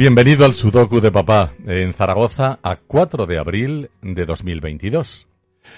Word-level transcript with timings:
Bienvenido 0.00 0.46
al 0.46 0.54
Sudoku 0.54 0.98
de 0.98 1.12
Papá 1.12 1.52
en 1.66 1.92
Zaragoza 1.92 2.58
a 2.62 2.76
4 2.76 3.26
de 3.26 3.38
abril 3.38 3.90
de 4.00 4.24
2022. 4.24 5.28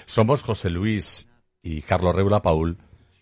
Somos 0.05 0.43
José 0.43 0.69
Luis 0.69 1.27
y 1.61 1.81
Carlos 1.81 2.15
Reula 2.15 2.41
Paul, 2.41 2.77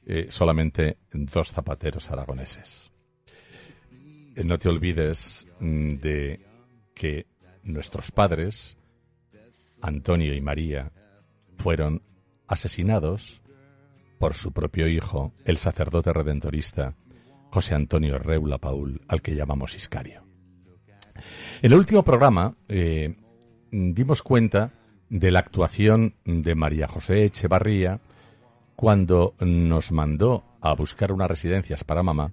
eh, 0.05 0.27
solamente 0.30 0.98
dos 1.12 1.54
zapateros 1.54 2.12
aragoneses. 2.12 2.91
Eh, 3.90 4.44
no 4.45 4.59
te 4.59 4.70
olvides 4.70 5.48
mm, 5.59 5.95
de 5.95 6.40
que 6.94 7.26
nuestros 7.63 8.12
padres, 8.12 8.77
Antonio 9.81 10.36
y 10.36 10.41
María, 10.41 10.91
fueron 11.58 12.04
asesinados 12.45 13.41
por 14.20 14.36
su 14.36 14.52
propio 14.54 14.88
hijo, 14.88 15.34
el 15.45 15.58
sacerdote 15.58 16.13
redentorista 16.13 16.94
José 17.49 17.73
Antonio 17.73 18.20
Reula 18.20 18.59
Paul, 18.59 19.02
al 19.08 19.23
que 19.23 19.34
llamamos 19.34 19.76
Iscario. 19.76 20.30
En 21.62 21.72
el 21.72 21.78
último 21.78 22.04
programa 22.04 22.55
eh, 22.68 23.16
dimos 23.72 24.23
cuenta 24.23 24.72
de 25.09 25.32
la 25.32 25.40
actuación 25.40 26.16
de 26.26 26.55
María 26.55 26.88
José 26.88 27.26
Echevarría 27.26 28.00
cuando 28.76 29.36
nos 29.40 29.92
mandó 29.92 30.44
a 30.62 30.73
buscar 30.73 31.12
unas 31.12 31.30
residencias 31.30 31.84
para 31.84 32.04
mamá 32.04 32.32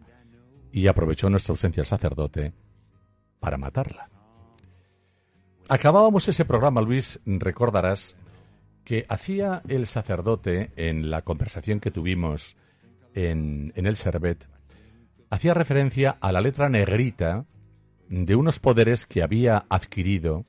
y 0.73 0.87
aprovechó 0.87 1.29
nuestra 1.29 1.53
ausencia 1.53 1.81
el 1.81 1.87
sacerdote 1.87 2.53
para 3.41 3.57
matarla. 3.57 4.09
Acabábamos 5.69 6.29
ese 6.29 6.45
programa, 6.45 6.81
Luis, 6.81 7.21
recordarás, 7.27 8.17
que 8.85 9.05
hacía 9.09 9.61
el 9.69 9.87
sacerdote 9.87 10.71
en 10.77 11.11
la 11.11 11.23
conversación 11.23 11.81
que 11.81 11.91
tuvimos 11.91 12.57
en, 13.15 13.73
en 13.77 13.87
el 13.87 13.97
Servet, 13.97 14.49
hacía 15.29 15.53
referencia 15.53 16.17
a 16.21 16.33
la 16.33 16.41
letra 16.41 16.71
negrita 16.71 17.45
de 18.09 18.35
unos 18.35 18.59
poderes 18.59 19.07
que 19.07 19.23
había 19.23 19.65
adquirido 19.69 20.45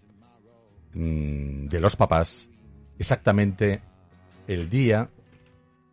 mm, 0.94 1.68
de 1.68 1.80
los 1.80 1.96
papás 1.96 2.50
exactamente 2.98 3.82
el 4.48 4.70
día 4.70 5.10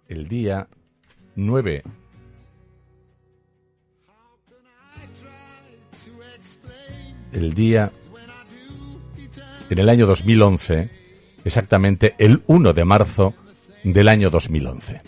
el 0.08 0.28
día 0.28 0.68
9 1.34 1.82
el 7.32 7.54
día 7.54 7.92
en 9.68 9.78
el 9.78 9.88
año 9.88 10.06
2011 10.06 10.90
exactamente 11.44 12.14
el 12.18 12.42
1 12.46 12.72
de 12.72 12.84
marzo 12.84 13.34
del 13.82 14.08
año 14.08 14.30
2011 14.30 15.02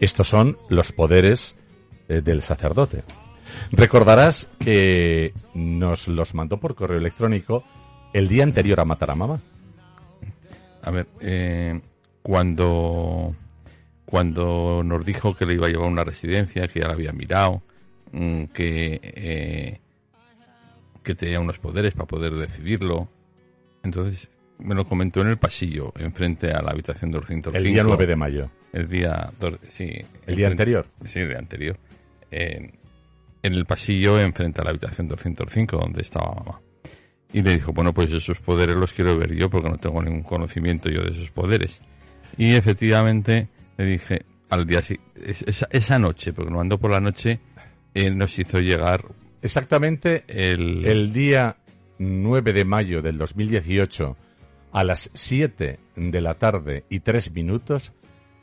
estos 0.00 0.28
son 0.28 0.56
los 0.68 0.92
poderes 0.92 1.56
eh, 2.08 2.20
del 2.20 2.42
sacerdote 2.42 3.02
Recordarás 3.72 4.48
que 4.58 5.32
nos 5.54 6.08
los 6.08 6.34
mandó 6.34 6.58
por 6.58 6.74
correo 6.74 6.98
electrónico 6.98 7.64
el 8.12 8.28
día 8.28 8.42
anterior 8.42 8.80
a 8.80 8.84
matar 8.84 9.10
a 9.10 9.14
mamá. 9.14 9.40
A 10.82 10.90
ver, 10.90 11.06
eh, 11.20 11.80
cuando, 12.22 13.34
cuando 14.04 14.82
nos 14.84 15.04
dijo 15.04 15.34
que 15.34 15.44
le 15.44 15.54
iba 15.54 15.66
a 15.66 15.70
llevar 15.70 15.86
a 15.86 15.90
una 15.90 16.04
residencia, 16.04 16.68
que 16.68 16.80
ya 16.80 16.86
la 16.86 16.94
había 16.94 17.12
mirado, 17.12 17.62
mm, 18.12 18.44
que, 18.44 19.00
eh, 19.02 19.80
que 21.02 21.14
tenía 21.14 21.40
unos 21.40 21.58
poderes 21.58 21.94
para 21.94 22.06
poder 22.06 22.34
decidirlo, 22.34 23.08
entonces 23.82 24.30
me 24.58 24.74
lo 24.74 24.84
comentó 24.84 25.20
en 25.20 25.28
el 25.28 25.38
pasillo, 25.38 25.92
enfrente 25.98 26.50
a 26.52 26.62
la 26.62 26.70
habitación 26.70 27.10
205. 27.10 27.56
El 27.56 27.64
día 27.64 27.82
9 27.82 28.06
de 28.06 28.16
mayo. 28.16 28.50
El 28.72 28.88
día, 28.88 29.32
sí. 29.66 29.90
¿El 30.26 30.36
día 30.36 30.48
anterior? 30.48 30.86
Sí, 31.04 31.20
el 31.20 31.28
día 31.28 31.38
anterior 31.38 31.78
en 33.42 33.54
el 33.54 33.66
pasillo 33.66 34.18
enfrente 34.20 34.60
a 34.60 34.64
la 34.64 34.70
habitación 34.70 35.08
205 35.08 35.76
donde 35.76 36.02
estaba 36.02 36.34
mamá. 36.34 36.60
Y 37.32 37.42
le 37.42 37.54
dijo, 37.54 37.72
bueno, 37.72 37.92
pues 37.92 38.12
esos 38.12 38.38
poderes 38.38 38.76
los 38.76 38.92
quiero 38.92 39.16
ver 39.18 39.34
yo 39.34 39.50
porque 39.50 39.68
no 39.68 39.76
tengo 39.76 40.02
ningún 40.02 40.22
conocimiento 40.22 40.88
yo 40.88 41.02
de 41.02 41.10
esos 41.10 41.30
poderes. 41.30 41.80
Y 42.36 42.54
efectivamente 42.54 43.48
le 43.76 43.84
dije, 43.84 44.22
al 44.48 44.66
día 44.66 44.80
esa, 45.24 45.68
esa 45.70 45.98
noche, 45.98 46.32
porque 46.32 46.50
lo 46.50 46.56
mandó 46.56 46.78
por 46.78 46.90
la 46.90 47.00
noche, 47.00 47.40
él 47.94 48.16
nos 48.16 48.38
hizo 48.38 48.60
llegar... 48.60 49.04
Exactamente 49.40 50.24
el, 50.26 50.84
el 50.84 51.12
día 51.12 51.56
9 51.98 52.52
de 52.52 52.64
mayo 52.64 53.02
del 53.02 53.18
2018 53.18 54.16
a 54.72 54.84
las 54.84 55.10
7 55.14 55.78
de 55.96 56.20
la 56.20 56.34
tarde 56.34 56.84
y 56.88 57.00
3 57.00 57.32
minutos, 57.32 57.92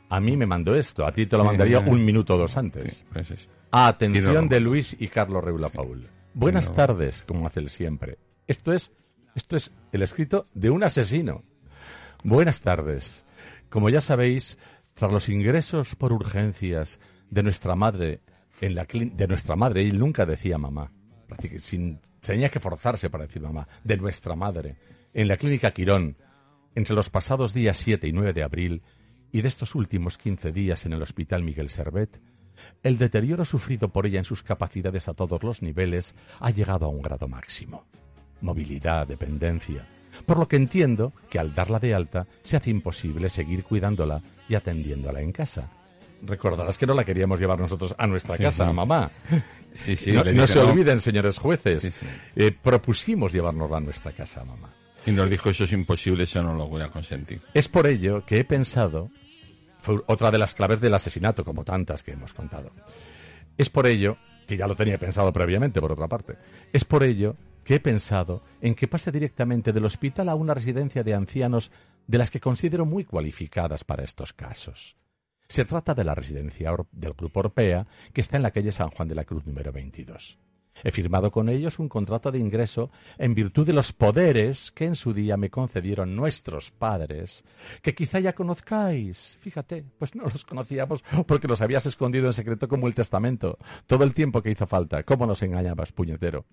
a 0.08 0.20
mí 0.20 0.36
me 0.36 0.46
mandó 0.46 0.74
esto. 0.74 1.06
A 1.06 1.12
ti 1.12 1.26
te 1.26 1.36
lo 1.36 1.44
mandaría 1.44 1.80
un 1.80 2.04
minuto 2.04 2.34
o 2.34 2.38
dos 2.38 2.56
antes. 2.56 3.04
Pues 3.12 3.48
Atención 3.70 4.48
de 4.48 4.60
Luis 4.60 4.96
y 4.98 5.08
Carlos 5.08 5.42
Reula 5.42 5.68
Paul. 5.68 6.06
Buenas 6.34 6.72
tardes, 6.72 7.24
como 7.26 7.46
hace 7.46 7.60
el 7.60 7.68
siempre. 7.68 8.18
Esto 8.46 8.72
es, 8.72 8.92
esto 9.34 9.56
es 9.56 9.72
el 9.92 10.02
escrito 10.02 10.44
de 10.54 10.70
un 10.70 10.84
asesino. 10.84 11.42
Buenas 12.22 12.60
tardes. 12.60 13.24
Como 13.70 13.90
ya 13.90 14.00
sabéis, 14.00 14.58
tras 14.94 15.12
los 15.12 15.28
ingresos 15.28 15.94
por 15.96 16.12
urgencias 16.12 17.00
de 17.30 17.42
nuestra 17.42 17.74
madre 17.74 18.20
en 18.60 18.74
la 18.74 18.86
de 18.86 19.28
nuestra 19.28 19.56
madre, 19.56 19.82
él 19.82 19.98
nunca 19.98 20.24
decía 20.24 20.58
mamá, 20.58 20.90
sin, 21.58 22.00
tenía 22.20 22.48
que 22.48 22.60
forzarse 22.60 23.10
para 23.10 23.26
decir 23.26 23.42
mamá, 23.42 23.68
de 23.84 23.96
nuestra 23.96 24.34
madre, 24.34 24.76
en 25.12 25.28
la 25.28 25.36
clínica 25.36 25.70
Quirón, 25.70 26.16
entre 26.74 26.94
los 26.94 27.10
pasados 27.10 27.52
días 27.52 27.76
7 27.76 28.06
y 28.06 28.12
9 28.12 28.32
de 28.32 28.42
abril, 28.42 28.82
y 29.32 29.42
de 29.42 29.48
estos 29.48 29.74
últimos 29.74 30.18
15 30.18 30.52
días 30.52 30.86
en 30.86 30.92
el 30.92 31.02
Hospital 31.02 31.42
Miguel 31.42 31.70
Servet, 31.70 32.20
el 32.82 32.98
deterioro 32.98 33.44
sufrido 33.44 33.88
por 33.88 34.06
ella 34.06 34.18
en 34.18 34.24
sus 34.24 34.42
capacidades 34.42 35.08
a 35.08 35.14
todos 35.14 35.42
los 35.42 35.62
niveles 35.62 36.14
ha 36.40 36.50
llegado 36.50 36.86
a 36.86 36.88
un 36.88 37.02
grado 37.02 37.28
máximo. 37.28 37.84
Movilidad, 38.40 39.06
dependencia. 39.06 39.86
Por 40.24 40.38
lo 40.38 40.48
que 40.48 40.56
entiendo 40.56 41.12
que 41.30 41.38
al 41.38 41.54
darla 41.54 41.78
de 41.78 41.94
alta 41.94 42.26
se 42.42 42.56
hace 42.56 42.70
imposible 42.70 43.28
seguir 43.28 43.64
cuidándola 43.64 44.22
y 44.48 44.54
atendiéndola 44.54 45.20
en 45.20 45.32
casa. 45.32 45.70
Recordarás 46.22 46.78
que 46.78 46.86
no 46.86 46.94
la 46.94 47.04
queríamos 47.04 47.38
llevar 47.38 47.58
nosotros 47.58 47.94
a 47.98 48.06
nuestra 48.06 48.38
casa, 48.38 48.72
mamá. 48.72 49.10
Sí, 49.74 49.94
sí, 49.94 50.12
no, 50.12 50.46
se 50.46 50.58
olviden, 50.58 51.00
señores 51.00 51.38
jueces. 51.38 52.00
Eh, 52.34 52.50
propusimos 52.50 53.32
llevárnosla 53.32 53.76
a 53.76 53.80
nuestra 53.80 54.12
casa, 54.12 54.42
mamá. 54.42 54.75
Y 55.06 55.12
nos 55.12 55.30
dijo 55.30 55.50
eso 55.50 55.64
es 55.64 55.72
imposible, 55.72 56.24
eso 56.24 56.42
no 56.42 56.52
lo 56.54 56.66
voy 56.66 56.82
a 56.82 56.88
consentir. 56.88 57.40
Es 57.54 57.68
por 57.68 57.86
ello 57.86 58.26
que 58.26 58.40
he 58.40 58.44
pensado 58.44 59.10
fue 59.86 60.02
otra 60.06 60.32
de 60.32 60.38
las 60.38 60.52
claves 60.52 60.80
del 60.80 60.94
asesinato, 60.94 61.44
como 61.44 61.64
tantas 61.64 62.02
que 62.02 62.10
hemos 62.10 62.34
contado. 62.34 62.72
Es 63.56 63.70
por 63.70 63.86
ello, 63.86 64.16
que 64.48 64.56
ya 64.56 64.66
lo 64.66 64.74
tenía 64.74 64.98
pensado 64.98 65.32
previamente, 65.32 65.80
por 65.80 65.92
otra 65.92 66.08
parte, 66.08 66.34
es 66.72 66.84
por 66.84 67.04
ello 67.04 67.36
que 67.62 67.76
he 67.76 67.80
pensado 67.80 68.42
en 68.60 68.74
que 68.74 68.88
pase 68.88 69.12
directamente 69.12 69.72
del 69.72 69.84
hospital 69.84 70.28
a 70.28 70.34
una 70.34 70.54
residencia 70.54 71.04
de 71.04 71.14
ancianos 71.14 71.70
de 72.08 72.18
las 72.18 72.32
que 72.32 72.40
considero 72.40 72.84
muy 72.84 73.04
cualificadas 73.04 73.84
para 73.84 74.02
estos 74.02 74.32
casos. 74.32 74.96
Se 75.46 75.64
trata 75.64 75.94
de 75.94 76.02
la 76.02 76.16
residencia 76.16 76.72
del 76.90 77.12
Grupo 77.12 77.40
Orpea, 77.40 77.86
que 78.12 78.20
está 78.20 78.36
en 78.36 78.42
la 78.42 78.50
calle 78.50 78.72
San 78.72 78.90
Juan 78.90 79.06
de 79.06 79.14
la 79.14 79.24
Cruz 79.24 79.46
número 79.46 79.70
22. 79.70 80.36
He 80.84 80.90
firmado 80.90 81.30
con 81.30 81.48
ellos 81.48 81.78
un 81.78 81.88
contrato 81.88 82.30
de 82.30 82.38
ingreso 82.38 82.90
en 83.18 83.34
virtud 83.34 83.66
de 83.66 83.72
los 83.72 83.92
poderes 83.92 84.70
que 84.72 84.84
en 84.84 84.94
su 84.94 85.12
día 85.12 85.36
me 85.36 85.50
concedieron 85.50 86.14
nuestros 86.14 86.70
padres, 86.70 87.44
que 87.82 87.94
quizá 87.94 88.20
ya 88.20 88.34
conozcáis. 88.34 89.38
Fíjate, 89.40 89.84
pues 89.98 90.14
no 90.14 90.24
los 90.24 90.44
conocíamos 90.44 91.02
porque 91.26 91.48
los 91.48 91.62
habías 91.62 91.86
escondido 91.86 92.26
en 92.26 92.32
secreto 92.32 92.68
como 92.68 92.86
el 92.86 92.94
testamento, 92.94 93.58
todo 93.86 94.04
el 94.04 94.14
tiempo 94.14 94.42
que 94.42 94.50
hizo 94.50 94.66
falta. 94.66 95.02
¿Cómo 95.02 95.26
nos 95.26 95.42
engañabas, 95.42 95.92
puñetero? 95.92 96.44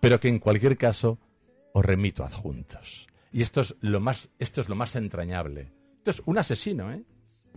Pero 0.00 0.18
que 0.20 0.28
en 0.28 0.38
cualquier 0.38 0.76
caso 0.76 1.18
os 1.72 1.84
remito 1.84 2.24
adjuntos. 2.24 3.06
Y 3.32 3.42
esto 3.42 3.60
es 3.60 3.76
lo 3.80 4.00
más, 4.00 4.30
esto 4.38 4.60
es 4.60 4.68
lo 4.68 4.74
más 4.74 4.96
entrañable. 4.96 5.70
Esto 5.98 6.10
es 6.10 6.22
un 6.26 6.38
asesino, 6.38 6.90
¿eh? 6.92 7.02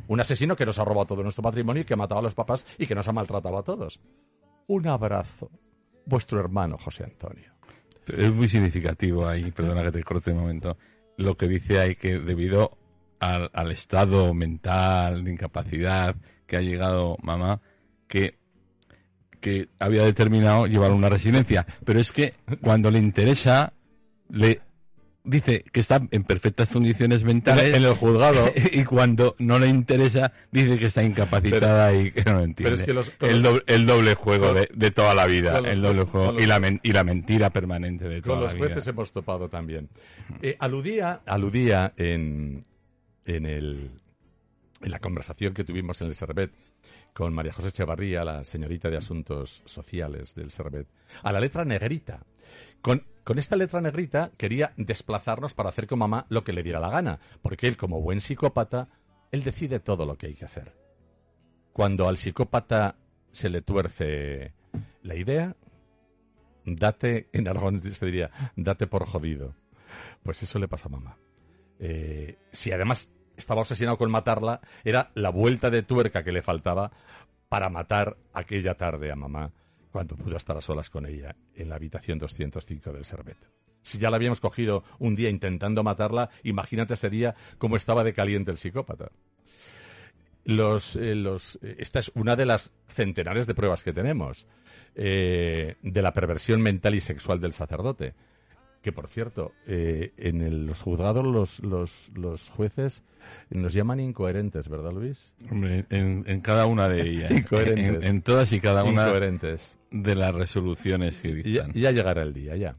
Un 0.07 0.19
asesino 0.19 0.56
que 0.56 0.65
nos 0.65 0.79
ha 0.79 0.83
robado 0.83 1.07
todo 1.07 1.24
nuestro 1.24 1.44
patrimonio 1.44 1.81
y 1.81 1.85
que 1.85 1.94
ha 1.94 1.97
matado 1.97 2.19
a 2.19 2.24
los 2.24 2.33
papás 2.33 2.65
y 2.77 2.88
que 2.88 2.95
nos 2.95 3.07
ha 3.07 3.12
maltratado 3.12 3.57
a 3.57 3.63
todos. 3.63 4.00
Un 4.67 4.88
abrazo 4.88 5.50
vuestro 6.06 6.39
hermano 6.39 6.77
José 6.77 7.03
Antonio. 7.03 7.51
Es 8.07 8.33
muy 8.33 8.48
significativo 8.48 9.27
ahí, 9.27 9.51
perdona 9.51 9.83
que 9.83 9.92
te 9.92 10.03
corte 10.03 10.31
un 10.31 10.39
momento, 10.39 10.77
lo 11.18 11.36
que 11.36 11.48
dice 11.48 11.80
ahí 11.80 11.95
que 11.95 12.19
debido 12.19 12.77
al, 13.19 13.71
estado 13.71 14.33
mental 14.33 15.24
de 15.24 15.31
incapacidad 15.31 16.15
que 16.48 16.57
ha 16.57 16.62
llegado 16.62 17.18
mamá, 17.21 17.62
que, 18.07 18.38
que 19.39 19.69
había 19.80 20.03
determinado 20.03 20.65
llevar 20.65 20.92
una 20.92 21.07
residencia. 21.07 21.65
Pero 21.86 22.00
es 22.00 22.12
que 22.12 22.33
cuando 22.62 22.89
le 22.89 23.00
interesa, 23.00 23.74
le 24.30 24.62
dice 25.23 25.63
que 25.71 25.79
está 25.79 26.01
en 26.09 26.23
perfectas 26.23 26.73
condiciones 26.73 27.23
mentales 27.23 27.75
en 27.75 27.83
el 27.83 27.94
juzgado 27.94 28.51
y 28.71 28.83
cuando 28.83 29.35
no 29.39 29.59
le 29.59 29.68
interesa 29.68 30.33
dice 30.51 30.77
que 30.77 30.88
está 30.88 31.03
incapacitada 31.03 31.94
y 31.94 32.12
que 32.12 32.23
no 32.23 32.33
lo 32.33 32.44
entiende. 32.44 33.03
el, 33.68 33.85
doble, 33.85 34.15
juego 34.15 34.53
de, 34.53 34.91
toda 34.91 35.13
la 35.13 35.25
vida, 35.27 35.59
el 35.59 35.81
doble 35.81 36.03
juego 36.03 36.39
y, 36.39 36.45
la 36.45 36.59
y 36.81 36.91
la 36.91 37.03
mentira 37.03 37.50
permanente 37.51 38.07
de 38.07 38.21
toda 38.21 38.35
la 38.35 38.41
vida. 38.41 38.50
Con 38.51 38.59
los 38.59 38.68
jueces 38.68 38.88
hemos 38.88 39.13
topado 39.13 39.50
también. 39.50 39.89
Eh, 40.41 40.56
aludía, 40.59 41.21
aludía 41.25 41.94
en, 41.97 42.65
en, 43.25 43.45
el, 43.45 43.91
en 44.81 44.91
la 44.91 45.00
conversación 45.00 45.53
que 45.53 45.63
tuvimos 45.63 46.01
en 46.01 46.07
el 46.07 46.15
Servet 46.15 46.51
con 47.13 47.33
María 47.33 47.51
José 47.51 47.69
Echevarría, 47.69 48.24
la 48.24 48.44
señorita 48.44 48.89
de 48.89 48.97
Asuntos 48.97 49.62
Sociales 49.65 50.33
del 50.33 50.50
Servet, 50.50 50.88
a 51.24 51.31
la 51.31 51.39
letra 51.39 51.65
negrita 51.65 52.21
Con, 52.81 53.06
esta 53.38 53.56
letra 53.56 53.80
negrita 53.80 54.31
quería 54.38 54.74
desplazarnos 54.75 55.54
para 55.54 55.69
hacer 55.69 55.88
con 55.88 56.00
mamá 56.00 56.25
lo 56.30 56.44
que 56.44 56.54
le 56.54 56.63
diera 56.63 56.80
la 56.80 56.89
gana, 56.89 57.19
porque 57.42 57.68
él, 57.68 57.78
como 57.78 58.01
buen 58.01 58.19
psicópata, 58.19 58.89
él 59.31 59.44
decide 59.44 59.80
todo 59.80 60.06
lo 60.06 60.18
que 60.18 60.28
hay 60.28 60.36
que 60.36 60.45
hacer. 60.45 60.75
Cuando 61.72 62.10
al 62.10 62.18
psicópata 62.18 62.98
se 63.31 63.50
le 63.50 63.62
tuerce 63.62 64.54
la 65.04 65.16
idea, 65.16 65.56
date, 66.66 67.30
en 67.31 67.48
Aragón 67.48 67.80
se 67.80 68.06
diría, 68.06 68.31
date 68.56 68.88
por 68.88 69.06
jodido. 69.06 69.56
Pues 70.24 70.44
eso 70.44 70.60
le 70.60 70.68
pasa 70.68 70.89
a 70.89 70.92
mamá. 70.92 71.18
Eh, 71.80 72.38
si 72.51 72.72
además 72.72 73.12
estaba 73.38 73.62
obsesionado 73.62 73.98
con 73.98 74.12
matarla, 74.12 74.60
era 74.84 75.12
la 75.16 75.30
vuelta 75.30 75.69
de 75.69 75.84
tuerca 75.84 76.24
que 76.24 76.31
le 76.31 76.42
faltaba 76.42 76.92
para 77.48 77.69
matar 77.69 78.18
aquella 78.34 78.75
tarde 78.75 79.12
a 79.12 79.16
mamá 79.16 79.51
cuando 79.91 80.15
pudo 80.15 80.38
estar 80.38 80.57
a 80.57 80.61
solas 80.61 80.89
con 80.89 81.05
ella 81.05 81.35
en 81.55 81.69
la 81.69 81.75
habitación 81.75 82.17
205 82.17 82.93
del 82.93 83.05
Servet. 83.05 83.38
Si 83.81 83.97
ya 83.97 84.09
la 84.09 84.17
habíamos 84.17 84.39
cogido 84.39 84.83
un 84.99 85.15
día 85.15 85.29
intentando 85.29 85.83
matarla, 85.83 86.29
imagínate 86.43 86.93
ese 86.93 87.09
día 87.09 87.35
cómo 87.57 87.75
estaba 87.75 88.03
de 88.03 88.13
caliente 88.13 88.51
el 88.51 88.57
psicópata. 88.57 89.11
Los, 90.43 90.95
eh, 90.95 91.13
eh, 91.13 91.75
esta 91.79 91.99
es 91.99 92.11
una 92.15 92.35
de 92.35 92.45
las 92.45 92.73
centenares 92.88 93.47
de 93.47 93.53
pruebas 93.53 93.83
que 93.83 93.93
tenemos 93.93 94.47
eh, 94.95 95.75
de 95.81 96.01
la 96.01 96.13
perversión 96.13 96.61
mental 96.61 96.95
y 96.95 96.99
sexual 96.99 97.39
del 97.39 97.53
sacerdote. 97.53 98.13
Que 98.81 98.92
por 98.92 99.07
cierto, 99.07 99.51
eh, 99.68 100.12
en 100.18 100.66
los 100.66 100.81
juzgados 100.81 101.25
los, 101.25 101.60
los, 101.60 102.10
los, 102.16 102.50
jueces 102.50 103.04
nos 103.51 103.74
llaman 103.74 104.00
incoherentes, 104.00 104.68
¿verdad, 104.68 104.92
Luis? 104.92 105.19
Hombre, 105.51 105.86
en, 105.89 106.42
cada 106.42 106.66
una 106.66 106.89
de 106.89 107.01
ellas. 107.10 107.31
incoherentes. 107.31 108.06
En, 108.06 108.22
todas 108.24 108.51
y 108.54 108.60
cada 108.60 108.83
una 108.83 109.06
incoherentes. 109.06 109.78
de 109.92 110.16
las 110.16 110.33
resoluciones 110.33 111.19
que 111.19 111.36
dictan. 111.36 111.72
Ya, 111.74 111.80
ya 111.80 111.92
llegará 111.92 112.24
el 112.24 112.33
día, 112.33 112.56
ya. 112.56 112.75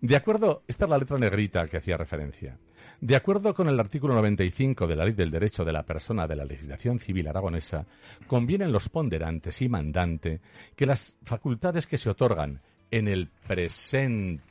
De 0.00 0.16
acuerdo, 0.16 0.62
esta 0.66 0.84
es 0.84 0.90
la 0.90 0.98
letra 0.98 1.18
negrita 1.18 1.66
que 1.68 1.78
hacía 1.78 1.96
referencia. 1.96 2.58
De 3.00 3.16
acuerdo 3.16 3.54
con 3.54 3.66
el 3.68 3.80
artículo 3.80 4.14
95 4.14 4.86
de 4.86 4.94
la 4.94 5.04
Ley 5.04 5.14
del 5.14 5.30
Derecho 5.30 5.64
de 5.64 5.72
la 5.72 5.84
Persona 5.84 6.26
de 6.26 6.36
la 6.36 6.44
legislación 6.44 6.98
civil 6.98 7.28
aragonesa, 7.28 7.86
convienen 8.26 8.72
los 8.72 8.90
ponderantes 8.90 9.62
y 9.62 9.70
mandante 9.70 10.40
que 10.76 10.84
las 10.84 11.16
facultades 11.22 11.86
que 11.86 11.96
se 11.96 12.10
otorgan 12.10 12.60
en 12.90 13.08
el 13.08 13.28
presente, 13.28 14.42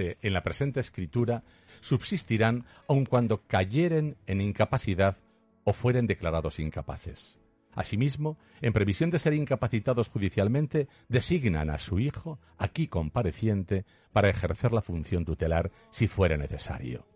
en 0.00 0.32
la 0.32 0.42
presente 0.42 0.80
escritura, 0.80 1.42
subsistirán 1.80 2.64
aun 2.88 3.04
cuando 3.06 3.42
cayeren 3.46 4.16
en 4.26 4.40
incapacidad 4.40 5.16
o 5.64 5.72
fueren 5.72 6.06
declarados 6.06 6.58
incapaces. 6.58 7.38
Asimismo, 7.72 8.36
en 8.60 8.72
previsión 8.72 9.10
de 9.10 9.18
ser 9.18 9.32
incapacitados 9.34 10.08
judicialmente, 10.08 10.88
designan 11.08 11.70
a 11.70 11.78
su 11.78 12.00
hijo, 12.00 12.40
aquí 12.58 12.88
compareciente, 12.88 13.84
para 14.12 14.28
ejercer 14.28 14.72
la 14.72 14.82
función 14.82 15.24
tutelar 15.24 15.70
si 15.90 16.08
fuera 16.08 16.36
necesario. 16.36 17.06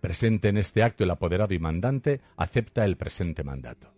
Presente 0.00 0.48
en 0.48 0.56
este 0.56 0.82
acto 0.82 1.04
el 1.04 1.10
apoderado 1.10 1.54
y 1.54 1.60
mandante 1.60 2.20
acepta 2.36 2.84
el 2.84 2.96
presente 2.96 3.44
mandato. 3.44 3.94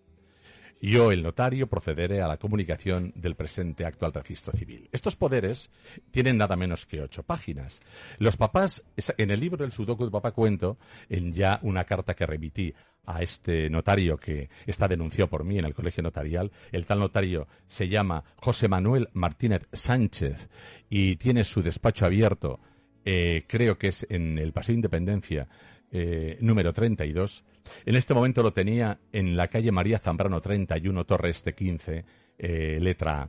Yo, 0.86 1.12
el 1.12 1.22
notario, 1.22 1.66
procederé 1.66 2.20
a 2.20 2.28
la 2.28 2.36
comunicación 2.36 3.10
del 3.16 3.36
presente 3.36 3.86
acto 3.86 4.04
al 4.04 4.12
registro 4.12 4.52
civil. 4.52 4.90
Estos 4.92 5.16
poderes 5.16 5.70
tienen 6.10 6.36
nada 6.36 6.56
menos 6.56 6.84
que 6.84 7.00
ocho 7.00 7.22
páginas. 7.22 7.80
Los 8.18 8.36
papás, 8.36 8.84
en 9.16 9.30
el 9.30 9.40
libro 9.40 9.64
El 9.64 9.72
Sudoku 9.72 10.04
de 10.04 10.10
Papá 10.10 10.32
Cuento, 10.32 10.76
en 11.08 11.32
ya 11.32 11.58
una 11.62 11.84
carta 11.84 12.12
que 12.12 12.26
remití 12.26 12.74
a 13.06 13.22
este 13.22 13.70
notario 13.70 14.18
que 14.18 14.50
está 14.66 14.86
denunció 14.86 15.26
por 15.26 15.42
mí 15.42 15.58
en 15.58 15.64
el 15.64 15.72
colegio 15.72 16.02
notarial, 16.02 16.52
el 16.70 16.84
tal 16.84 16.98
notario 16.98 17.48
se 17.66 17.88
llama 17.88 18.22
José 18.36 18.68
Manuel 18.68 19.08
Martínez 19.14 19.66
Sánchez 19.72 20.50
y 20.90 21.16
tiene 21.16 21.44
su 21.44 21.62
despacho 21.62 22.04
abierto, 22.04 22.60
eh, 23.06 23.44
creo 23.46 23.78
que 23.78 23.88
es 23.88 24.06
en 24.10 24.38
el 24.38 24.52
Paseo 24.52 24.74
Independencia, 24.74 25.48
eh, 25.90 26.36
número 26.40 26.74
32. 26.74 27.42
En 27.86 27.96
este 27.96 28.14
momento 28.14 28.42
lo 28.42 28.52
tenía 28.52 28.98
en 29.12 29.36
la 29.36 29.48
calle 29.48 29.72
María 29.72 29.98
Zambrano 29.98 30.40
31, 30.40 31.04
Torre 31.04 31.30
Este 31.30 31.54
15, 31.54 32.04
eh, 32.38 32.78
letra 32.80 33.22
A. 33.22 33.28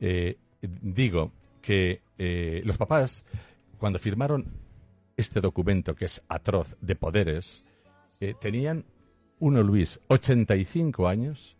Eh, 0.00 0.36
digo 0.60 1.32
que 1.60 2.02
los 2.64 2.76
papás, 2.76 3.24
cuando 3.78 3.98
firmaron 3.98 4.46
este 5.16 5.40
documento 5.40 5.94
que 5.94 6.04
es 6.04 6.22
atroz 6.28 6.76
de 6.80 6.94
poderes, 6.94 7.64
tenían 8.40 8.84
uno 9.40 9.62
Luis 9.62 9.98
85 10.06 11.08
años 11.08 11.56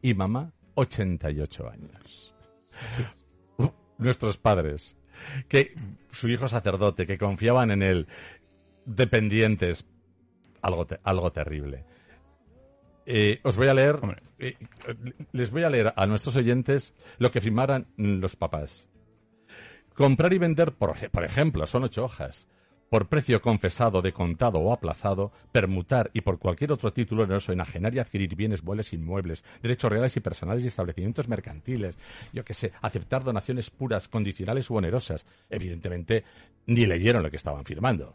y 0.00 0.14
mamá 0.14 0.52
88 0.74 1.70
años. 1.70 2.34
Nuestros 3.98 4.38
padres, 4.38 4.96
que 5.48 5.74
su 6.10 6.28
hijo 6.28 6.48
sacerdote, 6.48 7.06
que 7.06 7.18
confiaban 7.18 7.70
en 7.70 7.82
él, 7.82 8.08
dependientes. 8.84 9.86
Algo, 10.62 10.86
algo 11.02 11.32
terrible. 11.32 11.84
Eh, 13.04 13.40
os 13.42 13.56
voy 13.56 13.68
a 13.68 13.74
leer, 13.74 13.98
eh, 14.38 14.56
les 15.32 15.50
voy 15.50 15.64
a 15.64 15.70
leer 15.70 15.92
a 15.96 16.06
nuestros 16.06 16.36
oyentes 16.36 16.94
lo 17.18 17.30
que 17.30 17.40
firmaran 17.40 17.88
los 17.96 18.36
papás. 18.36 18.88
Comprar 19.94 20.32
y 20.32 20.38
vender, 20.38 20.72
por, 20.72 20.94
por 21.10 21.24
ejemplo, 21.24 21.66
son 21.66 21.84
ocho 21.84 22.04
hojas. 22.04 22.48
Por 22.88 23.08
precio 23.08 23.40
confesado, 23.40 24.02
de 24.02 24.12
contado 24.12 24.58
o 24.58 24.72
aplazado, 24.72 25.32
permutar 25.50 26.10
y 26.12 26.20
por 26.20 26.38
cualquier 26.38 26.72
otro 26.72 26.92
título 26.92 27.22
oneroso 27.22 27.50
enajenar 27.50 27.94
y 27.94 27.98
adquirir 27.98 28.36
bienes 28.36 28.62
muebles 28.62 28.92
inmuebles, 28.92 29.44
derechos 29.62 29.90
reales 29.90 30.16
y 30.16 30.20
personales 30.20 30.62
y 30.62 30.68
establecimientos 30.68 31.26
mercantiles, 31.26 31.98
yo 32.34 32.44
que 32.44 32.52
sé, 32.52 32.72
aceptar 32.82 33.24
donaciones 33.24 33.70
puras, 33.70 34.08
condicionales 34.08 34.68
u 34.68 34.76
onerosas. 34.76 35.26
Evidentemente, 35.48 36.24
ni 36.66 36.84
leyeron 36.84 37.22
lo 37.22 37.30
que 37.30 37.36
estaban 37.36 37.64
firmando 37.64 38.14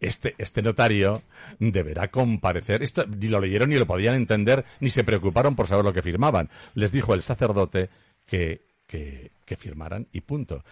este, 0.00 0.34
este 0.38 0.62
notario 0.62 1.22
deberá 1.58 2.08
comparecer. 2.08 2.82
Esto 2.82 3.06
ni 3.06 3.28
lo 3.28 3.40
leyeron 3.40 3.70
ni 3.70 3.76
lo 3.76 3.86
podían 3.86 4.14
entender, 4.14 4.64
ni 4.80 4.90
se 4.90 5.04
preocuparon 5.04 5.54
por 5.54 5.66
saber 5.66 5.84
lo 5.84 5.92
que 5.92 6.02
firmaban. 6.02 6.48
Les 6.74 6.92
dijo 6.92 7.14
el 7.14 7.22
sacerdote 7.22 7.90
que, 8.26 8.62
que, 8.86 9.30
firmaran 9.56 10.06
y 10.12 10.20
punto. 10.20 10.64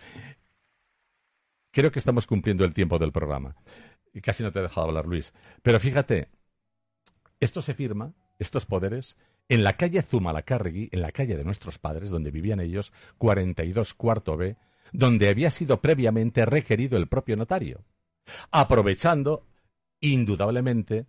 Creo 1.73 1.91
que 1.91 1.99
estamos 1.99 2.27
cumpliendo 2.27 2.65
el 2.65 2.75
tiempo 2.75 2.99
del 2.99 3.13
programa. 3.13 3.57
Y 4.15 4.21
casi 4.21 4.43
no 4.43 4.53
te 4.53 4.61
he 4.61 4.63
dejado 4.63 4.89
hablar, 4.89 5.07
Luis. 5.07 5.33
Pero 5.63 5.81
fíjate, 5.81 6.29
esto 7.41 7.61
se 7.61 7.75
firma, 7.75 8.13
estos 8.39 8.67
poderes, 8.67 9.17
en 9.49 9.65
la 9.65 9.75
calle 9.75 10.03
Zumalacárregui, 10.03 10.89
en 10.93 11.03
la 11.03 11.13
calle 11.13 11.37
de 11.37 11.45
nuestros 11.45 11.79
padres, 11.79 12.11
donde 12.11 12.31
vivían 12.31 12.61
ellos, 12.61 12.93
42 13.19 13.95
cuarto 13.95 14.37
B, 14.37 14.57
donde 14.93 15.29
había 15.29 15.51
sido 15.51 15.81
previamente 15.81 16.47
requerido 16.47 16.97
el 16.97 17.09
propio 17.09 17.37
notario 17.37 17.85
aprovechando, 18.51 19.47
indudablemente, 20.01 21.07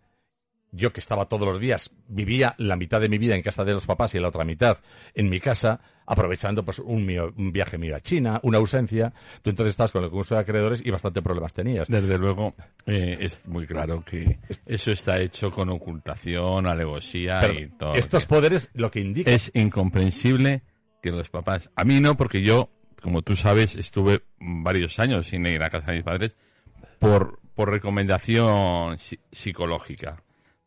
yo 0.71 0.93
que 0.93 0.99
estaba 0.99 1.25
todos 1.25 1.47
los 1.47 1.59
días, 1.59 1.91
vivía 2.07 2.53
la 2.57 2.75
mitad 2.75 3.01
de 3.01 3.09
mi 3.09 3.17
vida 3.17 3.35
en 3.35 3.41
casa 3.41 3.63
de 3.63 3.73
los 3.73 3.85
papás 3.85 4.13
y 4.15 4.19
la 4.19 4.27
otra 4.27 4.43
mitad 4.43 4.77
en 5.13 5.29
mi 5.29 5.39
casa, 5.39 5.81
aprovechando 6.05 6.63
pues 6.63 6.79
un, 6.79 7.07
viaje 7.51 7.77
mío 7.77 7.95
a 7.95 7.99
China, 7.99 8.39
una 8.43 8.59
ausencia, 8.59 9.13
tú 9.41 9.49
entonces 9.49 9.71
estabas 9.71 9.91
con 9.91 10.03
el 10.03 10.09
concurso 10.09 10.35
de 10.35 10.41
acreedores 10.41 10.81
y 10.85 10.91
bastante 10.91 11.21
problemas 11.21 11.53
tenías. 11.53 11.87
Desde 11.87 12.17
luego, 12.17 12.55
eh, 12.85 13.17
es 13.19 13.47
muy 13.47 13.65
claro 13.65 14.03
que 14.05 14.39
eso 14.65 14.91
está 14.91 15.19
hecho 15.19 15.51
con 15.51 15.69
ocultación, 15.69 16.67
alevosía 16.67 17.51
y 17.51 17.67
todo. 17.69 17.95
Estos 17.95 18.25
poderes 18.25 18.69
lo 18.73 18.91
que 18.91 18.99
indican... 18.99 19.33
Es 19.33 19.51
incomprensible 19.53 20.63
que 21.01 21.11
los 21.11 21.29
papás... 21.29 21.71
A 21.75 21.83
mí 21.83 21.99
no, 21.99 22.15
porque 22.15 22.41
yo, 22.41 22.69
como 23.01 23.21
tú 23.21 23.35
sabes, 23.35 23.75
estuve 23.75 24.23
varios 24.39 24.99
años 24.99 25.27
sin 25.27 25.45
ir 25.47 25.63
a 25.63 25.69
casa 25.69 25.87
de 25.87 25.97
mis 25.97 26.03
padres 26.03 26.37
por, 26.99 27.39
por 27.55 27.71
recomendación 27.71 28.97
psicológica, 29.31 30.21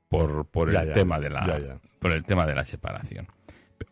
por, 0.08 0.46
por 0.46 0.74
el 0.74 0.92
tema 0.92 1.20
de 1.20 1.30
la, 1.30 1.78
por 1.98 2.12
el 2.12 2.24
tema 2.24 2.46
de 2.46 2.54
la 2.54 2.64
separación. 2.64 3.26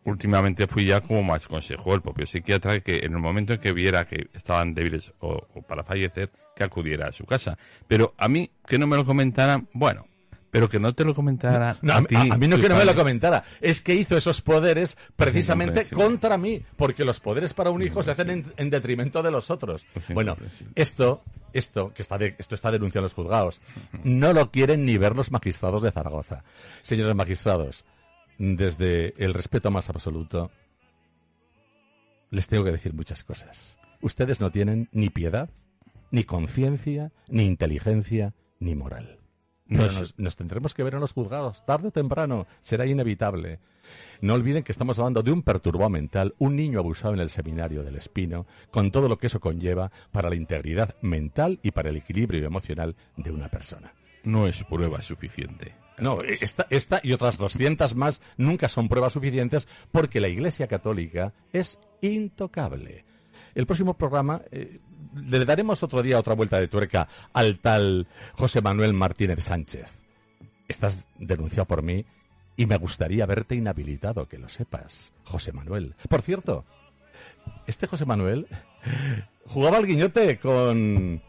Últimamente 0.03 0.67
fui 0.67 0.85
ya 0.85 1.01
como 1.01 1.21
más 1.21 1.47
consejo 1.47 1.93
el 1.93 2.01
propio 2.01 2.25
psiquiatra 2.25 2.79
que 2.79 2.97
en 2.97 3.13
el 3.13 3.19
momento 3.19 3.53
en 3.53 3.59
que 3.59 3.71
viera 3.71 4.05
que 4.05 4.29
estaban 4.33 4.73
débiles 4.73 5.13
o, 5.19 5.39
para 5.67 5.83
fallecer, 5.83 6.31
que 6.55 6.63
acudiera 6.63 7.07
a 7.07 7.11
su 7.11 7.25
casa. 7.25 7.57
Pero 7.87 8.13
a 8.17 8.27
mí, 8.27 8.49
que 8.65 8.79
no 8.79 8.87
me 8.87 8.95
lo 8.95 9.05
comentaran, 9.05 9.67
bueno, 9.73 10.07
pero 10.51 10.69
que 10.69 10.79
no 10.79 10.93
te 10.93 11.05
lo 11.05 11.15
comentara 11.15 11.71
a, 11.71 12.03
ti. 12.03 12.15
A, 12.15 12.37
mí 12.37 12.47
no 12.47 12.59
que 12.59 12.69
no 12.69 12.75
me 12.75 12.85
lo 12.85 12.93
comentara, 12.93 13.45
es 13.61 13.81
que 13.81 13.95
hizo 13.95 14.17
esos 14.17 14.41
poderes 14.41 14.97
precisamente 15.15 15.85
contra 15.85 16.37
mí, 16.37 16.61
porque 16.75 17.05
los 17.05 17.19
poderes 17.19 17.53
para 17.53 17.71
un 17.71 17.81
hijo 17.81 18.03
se 18.03 18.11
hacen 18.11 18.51
en, 18.55 18.69
detrimento 18.69 19.23
de 19.23 19.31
los 19.31 19.49
otros. 19.49 19.85
Bueno, 20.13 20.35
esto, 20.75 21.23
esto 21.53 21.93
que 21.93 22.01
está 22.01 22.17
esto 22.17 22.55
está 22.55 22.69
denunciado 22.71 23.01
en 23.01 23.05
los 23.05 23.13
juzgados, 23.13 23.61
no 24.03 24.33
lo 24.33 24.51
quieren 24.51 24.85
ni 24.85 24.97
ver 24.97 25.15
los 25.15 25.31
magistrados 25.31 25.81
de 25.81 25.91
Zaragoza. 25.91 26.43
Señores 26.81 27.15
magistrados, 27.15 27.85
desde 28.37 29.13
el 29.23 29.33
respeto 29.33 29.71
más 29.71 29.89
absoluto, 29.89 30.51
les 32.29 32.47
tengo 32.47 32.65
que 32.65 32.71
decir 32.71 32.93
muchas 32.93 33.23
cosas. 33.23 33.77
Ustedes 34.01 34.41
no 34.41 34.51
tienen 34.51 34.89
ni 34.91 35.09
piedad, 35.09 35.49
ni 36.11 36.25
conciencia, 36.25 37.11
ni 37.29 37.45
inteligencia, 37.45 38.33
ni 38.59 38.75
moral. 38.75 39.20
Pero 39.71 39.89
nos, 40.17 40.35
tendremos 40.35 40.73
que 40.73 40.83
ver 40.83 40.95
en 40.95 40.99
los 40.99 41.13
juzgados, 41.13 41.65
tarde 41.65 41.87
o 41.87 41.91
temprano, 41.91 42.45
será 42.61 42.85
inevitable. 42.85 43.59
No 44.19 44.33
olviden 44.33 44.63
que 44.63 44.71
estamos 44.71 44.99
hablando 44.99 45.23
de 45.23 45.31
un 45.31 45.43
perturbado 45.43 45.89
mental, 45.89 46.35
un 46.39 46.55
niño 46.55 46.79
abusado 46.79 47.13
en 47.13 47.21
el 47.21 47.29
seminario 47.29 47.81
del 47.81 47.95
Espino, 47.95 48.45
con 48.69 48.91
todo 48.91 49.07
lo 49.07 49.17
que 49.17 49.27
eso 49.27 49.39
conlleva 49.39 49.91
para 50.11 50.29
la 50.29 50.35
integridad 50.35 50.95
mental 51.01 51.59
y 51.63 51.71
para 51.71 51.89
el 51.89 51.97
equilibrio 51.97 52.45
emocional 52.45 52.95
de 53.15 53.31
una 53.31 53.47
persona. 53.47 53.93
No 54.23 54.45
es 54.45 54.63
prueba 54.65 55.01
suficiente. 55.01 55.73
No, 55.97 56.21
esta, 56.21 56.67
esta 56.69 56.99
y 57.03 57.13
otras 57.13 57.37
200 57.37 57.95
más 57.95 58.21
nunca 58.37 58.67
son 58.67 58.89
pruebas 58.89 59.13
suficientes 59.13 59.67
porque 59.91 60.19
la 60.19 60.27
Iglesia 60.27 60.67
Católica 60.67 61.33
es 61.53 61.79
intocable. 62.01 63.05
El 63.55 63.65
próximo 63.65 63.95
programa 63.95 64.41
eh, 64.51 64.79
le 65.15 65.45
daremos 65.45 65.83
otro 65.83 66.01
día 66.01 66.19
otra 66.19 66.35
vuelta 66.35 66.59
de 66.59 66.67
tuerca 66.67 67.07
al 67.33 67.59
tal 67.59 68.07
José 68.33 68.61
Manuel 68.61 68.93
Martínez 68.93 69.43
Sánchez. 69.43 69.89
Estás 70.67 71.07
denunciado 71.17 71.65
por 71.65 71.81
mí 71.81 72.05
y 72.55 72.65
me 72.65 72.77
gustaría 72.77 73.25
verte 73.25 73.55
inhabilitado, 73.55 74.27
que 74.27 74.37
lo 74.37 74.47
sepas, 74.47 75.13
José 75.23 75.51
Manuel. 75.51 75.95
Por 76.09 76.21
cierto, 76.21 76.65
este 77.67 77.87
José 77.87 78.05
Manuel 78.05 78.47
jugaba 79.47 79.77
al 79.77 79.87
guiñote 79.87 80.39
con 80.39 81.21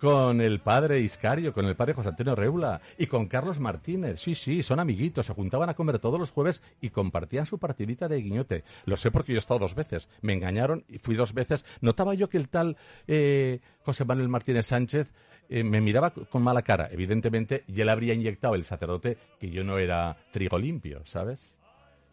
con 0.00 0.40
el 0.40 0.60
padre 0.60 1.00
Iscario, 1.00 1.52
con 1.52 1.66
el 1.66 1.76
padre 1.76 1.92
José 1.92 2.08
Antonio 2.08 2.34
Reula 2.34 2.80
y 2.96 3.06
con 3.06 3.28
Carlos 3.28 3.60
Martínez. 3.60 4.18
Sí, 4.20 4.34
sí, 4.34 4.62
son 4.62 4.80
amiguitos, 4.80 5.26
se 5.26 5.34
juntaban 5.34 5.68
a 5.68 5.74
comer 5.74 5.98
todos 5.98 6.18
los 6.18 6.30
jueves 6.30 6.62
y 6.80 6.90
compartían 6.90 7.46
su 7.46 7.58
partidita 7.58 8.08
de 8.08 8.20
guiñote. 8.22 8.64
Lo 8.86 8.96
sé 8.96 9.10
porque 9.10 9.32
yo 9.32 9.36
he 9.36 9.40
estado 9.40 9.60
dos 9.60 9.74
veces. 9.74 10.08
Me 10.22 10.32
engañaron 10.32 10.84
y 10.88 10.98
fui 10.98 11.16
dos 11.16 11.34
veces. 11.34 11.66
Notaba 11.82 12.14
yo 12.14 12.30
que 12.30 12.38
el 12.38 12.48
tal 12.48 12.78
eh, 13.06 13.60
José 13.82 14.04
Manuel 14.06 14.28
Martínez 14.28 14.66
Sánchez 14.66 15.12
eh, 15.50 15.64
me 15.64 15.80
miraba 15.82 16.10
con 16.10 16.42
mala 16.42 16.62
cara, 16.62 16.88
evidentemente, 16.90 17.64
y 17.66 17.80
él 17.80 17.88
habría 17.88 18.14
inyectado 18.14 18.54
el 18.54 18.64
sacerdote 18.64 19.18
que 19.38 19.50
yo 19.50 19.64
no 19.64 19.78
era 19.78 20.16
trigo 20.32 20.58
limpio, 20.58 21.02
¿sabes? 21.04 21.56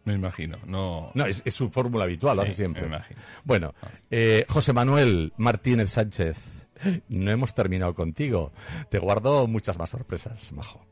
Me 0.04 0.14
imagino, 0.14 0.58
no. 0.66 1.12
No, 1.14 1.26
es, 1.26 1.44
su 1.48 1.70
fórmula 1.70 2.06
habitual, 2.06 2.38
lo 2.38 2.44
hace 2.44 2.54
siempre. 2.54 2.82
Me 2.82 2.88
imagino. 2.88 3.20
Bueno, 3.44 3.74
eh, 4.10 4.46
José 4.50 4.74
Manuel 4.74 5.34
Martínez 5.38 5.92
Sánchez 5.92 6.38
no 7.10 7.32
hemos 7.32 7.54
terminado 7.54 7.94
contigo. 7.96 8.52
Te 8.90 9.00
guardo 9.00 9.48
muchas 9.48 9.78
más 9.78 9.90
sorpresas, 9.90 10.52
majo. 10.52 10.86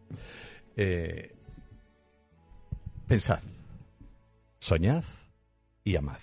Eh, 0.75 1.36
pensad, 3.08 3.42
soñad 4.60 5.04
y 5.84 5.96
amad. 5.96 6.20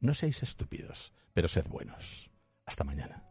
No 0.00 0.12
seáis 0.14 0.42
estúpidos, 0.42 1.12
pero 1.32 1.48
sed 1.48 1.66
buenos. 1.68 2.30
Hasta 2.66 2.84
mañana. 2.84 3.24